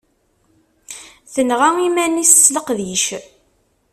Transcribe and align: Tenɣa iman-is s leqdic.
Tenɣa 1.33 1.69
iman-is 1.87 2.33
s 2.43 2.45
leqdic. 2.55 3.05